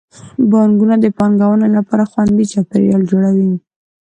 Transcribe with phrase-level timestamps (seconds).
[0.51, 3.51] بانکونه د پانګونې لپاره خوندي چاپیریال جوړوي.